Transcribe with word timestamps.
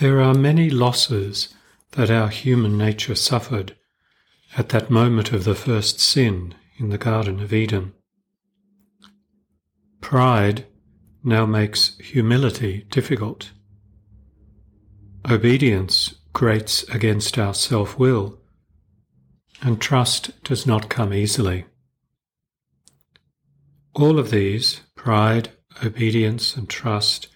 There 0.00 0.22
are 0.22 0.32
many 0.32 0.70
losses 0.70 1.54
that 1.90 2.10
our 2.10 2.28
human 2.28 2.78
nature 2.78 3.14
suffered 3.14 3.76
at 4.56 4.70
that 4.70 4.88
moment 4.90 5.30
of 5.32 5.44
the 5.44 5.54
first 5.54 6.00
sin 6.00 6.54
in 6.78 6.88
the 6.88 6.96
Garden 6.96 7.38
of 7.38 7.52
Eden. 7.52 7.92
Pride 10.00 10.64
now 11.22 11.44
makes 11.44 11.98
humility 11.98 12.86
difficult. 12.90 13.50
Obedience 15.30 16.14
grates 16.32 16.82
against 16.84 17.36
our 17.36 17.52
self 17.52 17.98
will, 17.98 18.40
and 19.60 19.82
trust 19.82 20.42
does 20.44 20.66
not 20.66 20.88
come 20.88 21.12
easily. 21.12 21.66
All 23.92 24.18
of 24.18 24.30
these, 24.30 24.80
pride, 24.94 25.50
obedience, 25.84 26.56
and 26.56 26.70
trust, 26.70 27.26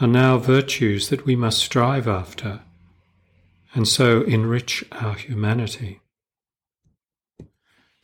are 0.00 0.08
now 0.08 0.38
virtues 0.38 1.08
that 1.10 1.26
we 1.26 1.36
must 1.36 1.58
strive 1.58 2.08
after, 2.08 2.60
and 3.74 3.86
so 3.86 4.22
enrich 4.22 4.82
our 4.92 5.14
humanity. 5.14 6.00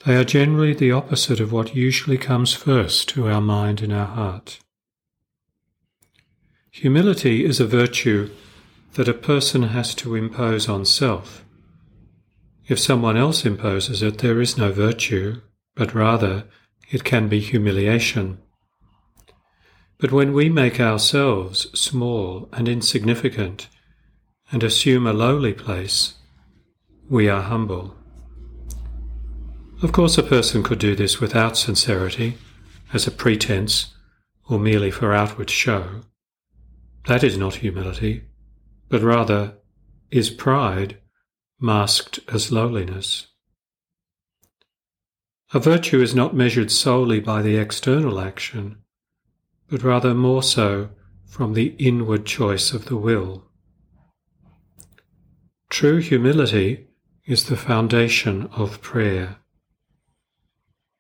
They 0.05 0.17
are 0.17 0.25
generally 0.25 0.75
the 0.75 0.93
opposite 0.93 1.41
of 1.41 1.53
what 1.53 1.75
usually 1.75 2.19
comes 2.19 2.53
first 2.53 3.09
to 3.11 3.29
our 3.29 3.41
mind 3.41 3.81
and 3.81 3.93
our 3.93 4.07
heart. 4.07 4.61
Humility 6.71 7.45
is 7.45 7.59
a 7.59 7.67
virtue 7.67 8.31
that 8.93 9.09
a 9.09 9.15
person 9.15 9.63
has 9.63 9.95
to 9.97 10.15
impose 10.15 10.69
on 10.69 10.85
self. 10.85 11.45
If 12.69 12.79
someone 12.79 13.17
else 13.17 13.47
imposes 13.47 14.03
it, 14.03 14.19
there 14.19 14.41
is 14.41 14.59
no 14.59 14.71
virtue, 14.71 15.41
but 15.75 15.95
rather 15.95 16.45
it 16.91 17.05
can 17.05 17.29
be 17.29 17.41
humiliation. 17.41 18.39
But 19.99 20.13
when 20.13 20.33
we 20.33 20.49
make 20.49 20.79
ourselves 20.79 21.69
small 21.79 22.49
and 22.53 22.69
insignificant 22.69 23.69
and 24.51 24.63
assume 24.63 25.07
a 25.07 25.13
lowly 25.13 25.55
place, 25.55 26.15
we 27.09 27.29
are 27.29 27.43
humble. 27.43 27.97
Of 29.83 29.93
course, 29.93 30.19
a 30.19 30.23
person 30.23 30.63
could 30.63 30.79
do 30.79 30.95
this 30.95 31.21
without 31.21 31.57
sincerity, 31.57 32.39
as 32.93 33.07
a 33.07 33.11
pretense, 33.11 33.95
or 34.49 34.59
merely 34.59 34.91
for 34.91 35.13
outward 35.13 35.51
show. 35.51 36.03
That 37.07 37.23
is 37.23 37.37
not 37.37 37.57
humility, 37.57 38.25
but 38.89 39.03
rather 39.03 39.55
is 40.11 40.31
pride 40.31 40.99
masked 41.61 42.21
as 42.29 42.53
lowliness. 42.53 43.29
A 45.55 45.61
virtue 45.61 46.01
is 46.01 46.15
not 46.15 46.35
measured 46.35 46.71
solely 46.71 47.21
by 47.21 47.43
the 47.43 47.57
external 47.57 48.21
action, 48.21 48.79
but 49.71 49.83
rather 49.83 50.15
more 50.15 50.43
so 50.43 50.91
from 51.25 51.55
the 51.55 51.75
inward 51.79 52.25
choice 52.25 52.73
of 52.73 52.87
the 52.87 52.97
will. 52.97 53.45
True 55.69 55.99
humility 55.99 56.87
is 57.27 57.45
the 57.45 57.57
foundation 57.57 58.49
of 58.53 58.81
prayer. 58.81 59.37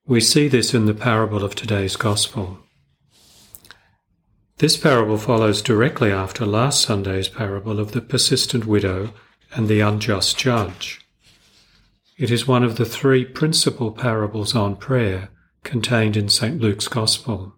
We 0.06 0.20
see 0.20 0.48
this 0.48 0.75
in 0.75 0.87
the 0.87 0.94
parable 0.94 1.44
of 1.44 1.55
today's 1.55 1.97
Gospel. 1.97 2.59
This 4.59 4.77
parable 4.77 5.19
follows 5.19 5.62
directly 5.62 6.11
after 6.11 6.47
last 6.47 6.83
Sunday's 6.83 7.28
parable 7.28 7.78
of 7.78 7.92
the 7.92 8.00
persistent 8.00 8.67
widow 8.67 9.12
and 9.55 9.69
the 9.69 9.81
unjust 9.81 10.39
judge. 10.39 11.00
It 12.17 12.31
is 12.31 12.47
one 12.47 12.64
of 12.64 12.77
the 12.77 12.87
three 12.87 13.25
principal 13.25 13.93
parables 13.93 14.54
on 14.54 14.77
prayer 14.77 15.28
contained 15.62 16.16
in 16.16 16.28
St. 16.28 16.60
Luke's 16.60 16.88
Gospel. 16.88 17.56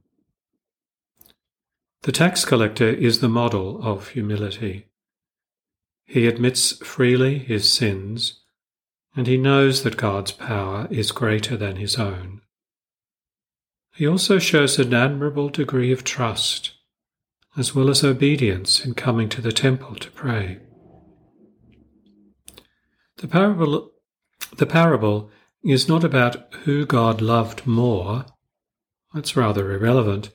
The 2.09 2.13
tax 2.13 2.47
collector 2.47 2.89
is 2.89 3.21
the 3.21 3.29
model 3.29 3.83
of 3.83 4.09
humility. 4.09 4.87
He 6.07 6.27
admits 6.27 6.79
freely 6.79 7.37
his 7.37 7.71
sins, 7.71 8.41
and 9.15 9.27
he 9.27 9.37
knows 9.37 9.83
that 9.83 9.99
God's 9.99 10.33
power 10.33 10.89
is 10.91 11.13
greater 11.13 11.55
than 11.55 11.77
his 11.77 11.97
own. 11.99 12.41
He 13.95 14.09
also 14.09 14.39
shows 14.39 14.79
an 14.79 14.95
admirable 14.95 15.51
degree 15.51 15.93
of 15.93 16.03
trust, 16.03 16.71
as 17.59 17.75
well 17.75 17.91
as 17.91 18.03
obedience 18.03 18.83
in 18.83 18.95
coming 18.95 19.29
to 19.29 19.43
the 19.43 19.53
temple 19.53 19.95
to 19.97 20.11
pray. 20.11 20.61
The 23.19 23.29
parable, 23.29 23.91
the 24.57 24.65
parable 24.65 25.31
is 25.63 25.91
not 25.91 26.05
about 26.05 26.55
who 26.65 26.87
God 26.87 27.21
loved 27.21 27.67
more. 27.67 28.25
That's 29.13 29.37
rather 29.37 29.73
irrelevant. 29.73 30.31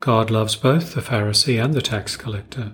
God 0.00 0.30
loves 0.30 0.56
both 0.56 0.94
the 0.94 1.02
Pharisee 1.02 1.62
and 1.62 1.74
the 1.74 1.82
tax 1.82 2.16
collector. 2.16 2.72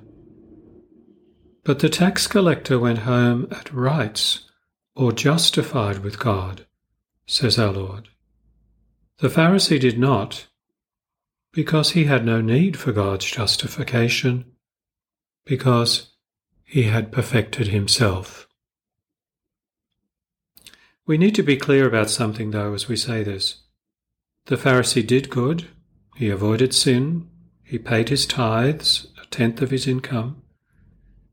But 1.65 1.81
the 1.81 1.89
tax 1.89 2.29
collector 2.29 2.79
went 2.79 3.01
home 3.01 3.49
at 3.51 3.73
rights 3.73 4.49
or 4.95 5.11
justified 5.11 5.99
with 5.99 6.21
God, 6.21 6.67
says 7.27 7.59
our 7.59 7.73
Lord. 7.73 8.09
The 9.19 9.29
Pharisee 9.29 9.81
did 9.81 9.99
not, 9.99 10.47
because 11.53 11.91
he 11.91 12.05
had 12.05 12.25
no 12.25 12.41
need 12.41 12.77
for 12.77 12.93
God's 12.93 13.25
justification, 13.25 14.45
because 15.45 16.11
he 16.63 16.85
had 16.85 17.11
perfected 17.11 17.69
himself. 17.69 18.47
We 21.07 21.19
need 21.19 21.35
to 21.35 21.43
be 21.43 21.57
clear 21.57 21.89
about 21.89 22.11
something, 22.11 22.53
though, 22.53 22.73
as 22.73 22.89
we 22.89 22.97
say 22.97 23.25
this. 23.25 23.63
The 24.47 24.57
Pharisee 24.57 25.05
did 25.05 25.29
good, 25.29 25.67
he 26.17 26.31
avoided 26.31 26.75
sin. 26.75 27.29
He 27.63 27.79
paid 27.79 28.09
his 28.09 28.27
tithes, 28.27 29.09
a 29.23 29.27
tenth 29.27 29.63
of 29.63 29.71
his 29.71 29.87
income. 29.87 30.43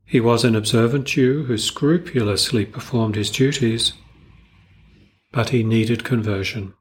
He 0.04 0.20
was 0.20 0.44
an 0.44 0.54
observant 0.54 1.06
Jew 1.06 1.44
who 1.44 1.58
scrupulously 1.58 2.66
performed 2.66 3.16
his 3.16 3.30
duties, 3.30 3.94
but 5.32 5.48
he 5.48 5.64
needed 5.64 6.04
conversion. 6.04 6.74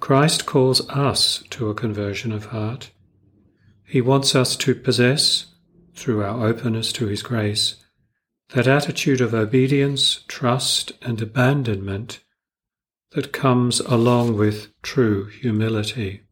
Christ 0.00 0.46
calls 0.46 0.88
us 0.88 1.44
to 1.50 1.68
a 1.68 1.74
conversion 1.74 2.32
of 2.32 2.46
heart. 2.46 2.90
He 3.84 4.00
wants 4.00 4.34
us 4.34 4.56
to 4.56 4.74
possess, 4.74 5.46
through 5.94 6.22
our 6.22 6.46
openness 6.46 6.92
to 6.94 7.06
His 7.06 7.22
grace, 7.22 7.76
that 8.54 8.66
attitude 8.66 9.20
of 9.20 9.34
obedience, 9.34 10.24
trust, 10.26 10.92
and 11.02 11.20
abandonment 11.20 12.20
that 13.12 13.32
comes 13.32 13.80
along 13.80 14.36
with 14.36 14.68
true 14.82 15.26
humility. 15.26 16.22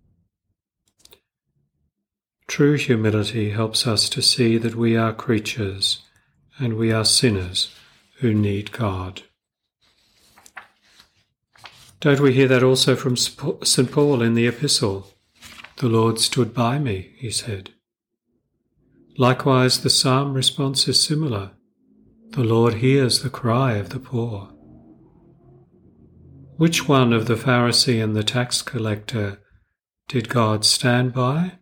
True 2.47 2.77
humility 2.77 3.51
helps 3.51 3.87
us 3.87 4.09
to 4.09 4.23
see 4.23 4.59
that 4.59 4.75
we 4.75 4.97
are 4.97 5.13
creatures 5.13 6.03
and 6.59 6.75
we 6.75 6.93
are 6.93 7.05
sinners 7.05 7.75
who 8.21 8.33
need 8.33 8.73
God. 8.73 9.23
Don't 12.01 12.21
we 12.21 12.33
hear 12.33 12.49
that 12.49 12.63
also 12.63 12.95
from 12.95 13.17
St. 13.17 13.91
Paul 13.91 14.23
in 14.23 14.35
the 14.35 14.47
epistle? 14.47 15.13
The 15.79 15.89
Lord 15.89 16.21
stood 16.21 16.55
by 16.55 16.79
me, 16.79 17.13
he 17.17 17.31
said. 17.31 17.71
Likewise, 19.17 19.83
the 19.83 19.91
psalm 19.91 20.33
response 20.33 20.87
is 20.87 21.03
similar. 21.03 21.51
The 22.31 22.45
Lord 22.45 22.75
hears 22.75 23.23
the 23.23 23.31
cry 23.31 23.75
of 23.75 23.91
the 23.91 23.99
poor. 23.99 24.51
Which 26.59 26.89
one 26.89 27.13
of 27.13 27.27
the 27.27 27.37
Pharisee 27.37 28.03
and 28.03 28.17
the 28.17 28.25
tax 28.25 28.63
collector 28.63 29.39
did 30.09 30.29
God 30.29 30.65
stand 30.65 31.13
by? 31.13 31.53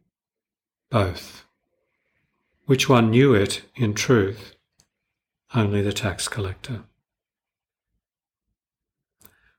Both. 0.88 1.44
Which 2.64 2.88
one 2.88 3.10
knew 3.10 3.34
it 3.34 3.60
in 3.74 3.92
truth? 3.92 4.54
Only 5.54 5.82
the 5.82 5.92
tax 5.92 6.28
collector. 6.28 6.84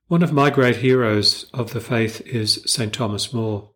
One 0.07 0.23
of 0.23 0.33
my 0.33 0.49
great 0.49 0.77
heroes 0.77 1.43
of 1.53 1.71
the 1.71 1.81
faith 1.81 2.19
is 2.21 2.63
St. 2.65 2.91
Thomas 2.91 3.31
More. 3.31 3.69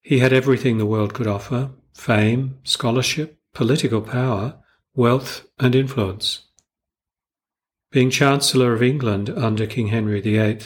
He 0.00 0.20
had 0.20 0.32
everything 0.32 0.78
the 0.78 0.86
world 0.86 1.12
could 1.12 1.26
offer 1.26 1.72
fame, 1.92 2.60
scholarship, 2.64 3.38
political 3.52 4.00
power, 4.00 4.58
wealth, 4.94 5.46
and 5.58 5.74
influence. 5.74 6.46
Being 7.92 8.10
Chancellor 8.10 8.72
of 8.72 8.82
England 8.82 9.30
under 9.30 9.66
King 9.66 9.88
Henry 9.88 10.20
VIII 10.20 10.60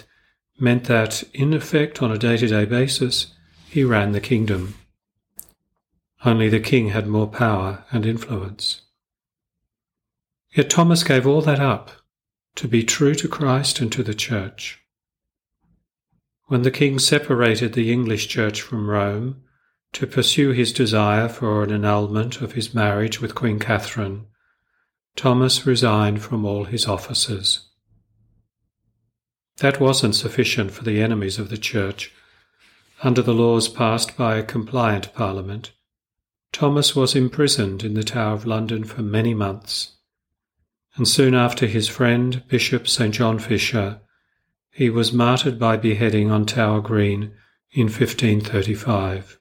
meant 0.58 0.84
that, 0.84 1.24
in 1.32 1.54
effect, 1.54 2.02
on 2.02 2.12
a 2.12 2.18
day 2.18 2.36
to 2.36 2.46
day 2.46 2.66
basis, 2.66 3.28
he 3.66 3.82
ran 3.82 4.12
the 4.12 4.20
kingdom. 4.20 4.74
Only 6.24 6.50
the 6.50 6.60
king 6.60 6.90
had 6.90 7.06
more 7.06 7.26
power 7.26 7.84
and 7.90 8.04
influence. 8.04 8.82
Yet 10.54 10.68
Thomas 10.68 11.02
gave 11.02 11.26
all 11.26 11.40
that 11.42 11.60
up 11.60 11.90
to 12.56 12.68
be 12.68 12.84
true 12.84 13.14
to 13.14 13.26
Christ 13.26 13.80
and 13.80 13.90
to 13.92 14.02
the 14.02 14.14
Church. 14.14 14.80
When 16.46 16.62
the 16.62 16.70
king 16.70 16.98
separated 16.98 17.72
the 17.72 17.90
English 17.90 18.28
Church 18.28 18.60
from 18.60 18.88
Rome 18.88 19.42
to 19.94 20.06
pursue 20.06 20.50
his 20.50 20.72
desire 20.72 21.28
for 21.28 21.62
an 21.62 21.72
annulment 21.72 22.42
of 22.42 22.52
his 22.52 22.74
marriage 22.74 23.20
with 23.20 23.34
Queen 23.34 23.58
Catherine, 23.58 24.26
Thomas 25.16 25.64
resigned 25.64 26.22
from 26.22 26.44
all 26.44 26.64
his 26.64 26.86
offices. 26.86 27.68
That 29.58 29.80
wasn't 29.80 30.16
sufficient 30.16 30.72
for 30.72 30.82
the 30.82 31.00
enemies 31.00 31.38
of 31.38 31.50
the 31.50 31.56
Church. 31.56 32.12
Under 33.02 33.22
the 33.22 33.34
laws 33.34 33.68
passed 33.68 34.16
by 34.16 34.36
a 34.36 34.42
compliant 34.42 35.14
Parliament, 35.14 35.72
Thomas 36.52 36.96
was 36.96 37.14
imprisoned 37.14 37.84
in 37.84 37.94
the 37.94 38.02
Tower 38.02 38.34
of 38.34 38.46
London 38.46 38.84
for 38.84 39.02
many 39.02 39.34
months, 39.34 39.96
and 40.96 41.06
soon 41.06 41.34
after 41.34 41.66
his 41.66 41.88
friend, 41.88 42.42
Bishop 42.48 42.88
St. 42.88 43.14
John 43.14 43.38
Fisher, 43.38 44.00
he 44.72 44.90
was 44.90 45.12
martyred 45.12 45.58
by 45.58 45.76
beheading 45.76 46.32
on 46.32 46.46
Tower 46.46 46.80
Green 46.80 47.32
in 47.70 47.84
1535. 47.84 49.38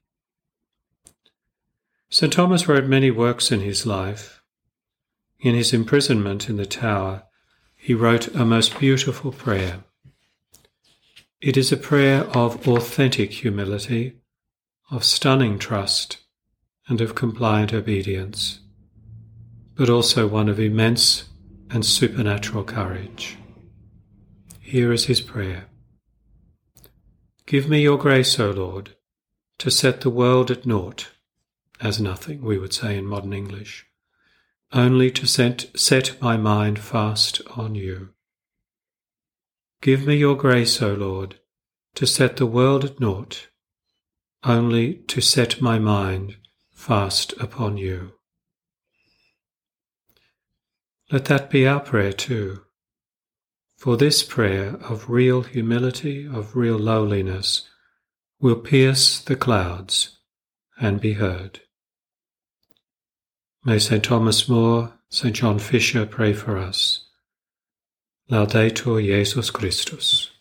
St. 2.10 2.32
Thomas 2.32 2.68
wrote 2.68 2.86
many 2.86 3.10
works 3.10 3.52
in 3.52 3.62
his 3.62 3.88
life. 3.88 4.43
In 5.44 5.56
his 5.56 5.74
imprisonment 5.74 6.48
in 6.48 6.56
the 6.56 6.66
Tower, 6.66 7.24
he 7.76 7.94
wrote 7.94 8.34
a 8.34 8.46
most 8.46 8.80
beautiful 8.80 9.34
prayer. 9.34 9.84
It 11.42 11.58
is 11.58 11.70
a 11.70 11.76
prayer 11.76 12.22
of 12.28 12.66
authentic 12.66 13.34
humility, 13.34 14.22
of 14.90 15.04
stunning 15.04 15.60
trust, 15.60 16.20
and 16.88 17.02
of 17.02 17.14
compliant 17.14 17.74
obedience, 17.74 18.62
but 19.76 19.90
also 19.90 20.28
one 20.28 20.48
of 20.48 20.62
immense 20.62 21.26
and 21.70 21.86
supernatural 21.86 22.64
courage. 22.64 23.38
Here 24.62 24.94
is 24.94 25.08
his 25.08 25.20
prayer 25.20 25.66
Give 27.46 27.68
me 27.68 27.82
your 27.82 27.98
grace, 27.98 28.40
O 28.40 28.50
Lord, 28.50 28.96
to 29.58 29.70
set 29.70 30.00
the 30.00 30.10
world 30.10 30.50
at 30.50 30.66
naught, 30.66 31.10
as 31.82 32.00
nothing, 32.00 32.42
we 32.42 32.58
would 32.58 32.74
say 32.74 32.98
in 32.98 33.06
modern 33.06 33.34
English, 33.34 33.86
only 34.74 35.12
to 35.12 35.28
set, 35.28 35.68
set 35.76 36.20
my 36.22 36.36
mind 36.36 36.80
fast 36.80 37.42
on 37.56 37.76
you. 37.76 38.10
Give 39.82 40.08
me 40.08 40.16
your 40.16 40.36
grace, 40.36 40.82
O 40.82 40.94
Lord, 40.94 41.40
to 41.96 42.08
set 42.08 42.38
the 42.38 42.46
world 42.46 42.84
at 42.84 43.00
naught, 43.00 43.50
only 44.44 44.96
to 45.08 45.22
set 45.22 45.62
my 45.62 45.78
mind 45.78 46.38
fast 46.72 47.34
upon 47.40 47.78
you. 47.78 48.14
Let 51.12 51.26
that 51.26 51.50
be 51.50 51.68
our 51.68 51.80
prayer 51.80 52.14
too. 52.14 52.64
For 53.78 53.98
this 53.98 54.24
prayer 54.24 54.78
of 54.90 55.10
real 55.10 55.44
humility, 55.44 56.26
of 56.26 56.56
real 56.56 56.78
lowliness, 56.78 57.70
will 58.40 58.56
pierce 58.56 59.20
the 59.20 59.36
clouds 59.36 60.18
and 60.80 61.00
be 61.00 61.14
heard. 61.14 61.62
May 63.66 63.80
St. 63.80 64.04
Thomas 64.04 64.50
More, 64.50 64.92
St. 65.10 65.34
John 65.34 65.58
Fisher 65.58 66.06
pray 66.06 66.34
for 66.34 66.58
us. 66.58 67.06
Laudetur 68.30 69.02
Jesus 69.02 69.50
Christus. 69.52 70.33